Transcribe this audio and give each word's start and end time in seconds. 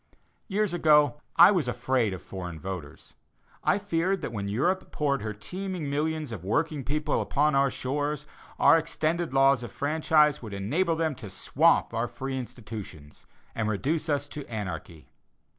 Years 0.47 0.73
ago, 0.73 1.21
I 1.35 1.51
was 1.51 1.67
afraid 1.67 2.11
of 2.11 2.23
foreign 2.23 2.59
voters. 2.59 3.13
I 3.63 3.77
feared 3.77 4.21
that 4.23 4.31
when 4.33 4.47
Europe 4.47 4.89
poured 4.91 5.21
her 5.21 5.31
teeming 5.31 5.91
millions 5.91 6.31
of 6.31 6.43
working 6.43 6.83
people 6.83 7.21
upon 7.21 7.53
our 7.53 7.69
shores, 7.69 8.25
our 8.57 8.79
extended 8.79 9.31
laws 9.31 9.61
of 9.61 9.71
franchise 9.71 10.41
would 10.41 10.55
enable 10.55 10.95
them 10.95 11.13
to 11.17 11.29
swamp 11.29 11.93
our 11.93 12.07
free 12.07 12.35
institutions, 12.39 13.27
and 13.53 13.69
reduce 13.69 14.09
us 14.09 14.27
to 14.29 14.43
anarchy. 14.49 15.07